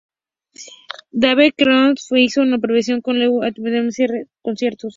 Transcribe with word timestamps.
Dave 1.21 1.51
Matthews 1.57 2.09
Band 2.09 2.19
hizo 2.19 2.41
otra 2.41 2.57
versión, 2.73 3.01
con 3.01 3.19
la 3.19 3.25
que 3.25 3.45
habitualmente 3.49 3.91
cierra 3.91 4.19
sus 4.21 4.29
conciertos. 4.41 4.89